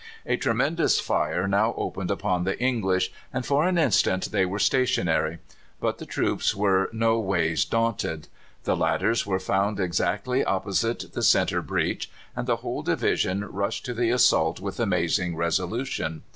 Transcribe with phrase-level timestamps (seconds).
[0.25, 5.37] A tremendous fire now opened upon the English, and for an instant they were stationary;
[5.79, 8.27] but the troops were no ways daunted.
[8.63, 13.93] The ladders were found exactly opposite the centre breach, and the whole division rushed to
[13.93, 16.23] the assault with amazing resolution.